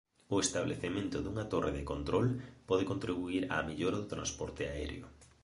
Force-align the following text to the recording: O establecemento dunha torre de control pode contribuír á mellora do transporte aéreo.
O 0.35 0.37
establecemento 0.45 1.17
dunha 1.21 1.45
torre 1.53 1.71
de 1.77 1.87
control 1.91 2.27
pode 2.69 2.83
contribuír 2.91 3.43
á 3.55 3.57
mellora 3.69 3.97
do 3.99 4.11
transporte 4.13 4.63
aéreo. 4.71 5.05